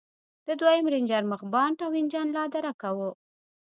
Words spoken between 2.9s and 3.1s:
و.